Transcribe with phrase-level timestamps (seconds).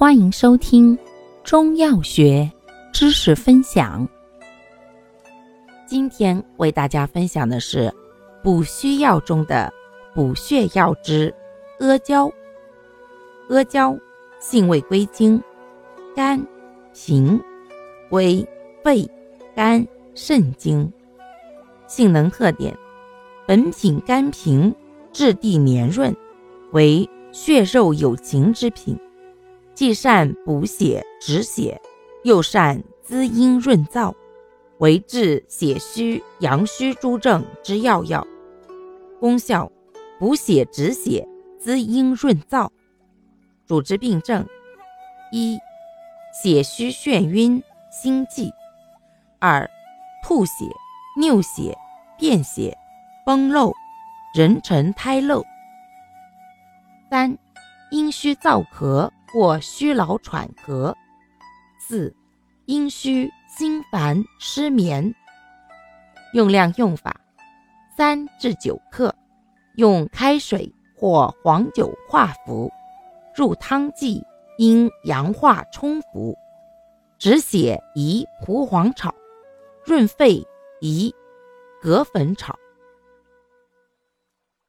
[0.00, 0.98] 欢迎收听
[1.44, 2.50] 中药学
[2.90, 4.08] 知识分享。
[5.86, 7.92] 今天为大家分享的是
[8.42, 9.70] 补虚药中的
[10.14, 11.34] 补血药之
[11.80, 12.32] 阿胶。
[13.50, 13.94] 阿胶
[14.40, 15.38] 性味归经：
[16.16, 16.42] 肝、
[16.94, 17.38] 脾，
[18.08, 18.42] 归
[18.82, 19.06] 肺、
[19.54, 20.90] 肝、肾经。
[21.86, 22.74] 性能特点：
[23.46, 24.74] 本品甘平，
[25.12, 26.16] 质地绵润，
[26.72, 28.98] 为血肉有情之品。
[29.80, 31.80] 既善补血止血，
[32.22, 34.14] 又善滋阴润燥，
[34.76, 38.22] 为治血虚阳虚诸症之要药。
[39.18, 39.72] 功效：
[40.18, 41.26] 补血止血，
[41.58, 42.68] 滋阴润燥。
[43.66, 44.46] 主治病症：
[45.32, 45.58] 一、
[46.42, 48.50] 血虚眩晕、心悸；
[49.38, 49.66] 二、
[50.22, 50.66] 吐血、
[51.18, 51.74] 尿血、
[52.18, 52.76] 便血、
[53.24, 53.72] 崩漏、
[54.34, 55.42] 人臣胎漏；
[57.08, 57.38] 三、
[57.90, 59.10] 阴虚燥咳。
[59.32, 60.94] 或虚劳喘咳，
[61.78, 62.14] 四
[62.66, 65.14] 阴虚心烦失眠。
[66.34, 67.20] 用量用法：
[67.96, 69.14] 三至九克，
[69.76, 72.70] 用开水或黄酒化服，
[73.34, 74.22] 入汤剂
[74.58, 76.36] 应阳化冲服。
[77.18, 79.14] 止血宜蒲黄炒，
[79.84, 80.42] 润肺
[80.80, 81.14] 宜
[81.80, 82.58] 葛粉炒。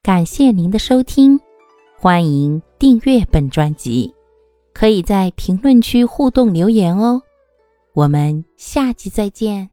[0.02, 1.40] 感谢您的收听，
[1.96, 4.12] 欢迎订阅本专辑。
[4.72, 7.22] 可以在评论区互动留言哦，
[7.94, 9.71] 我们下期再见。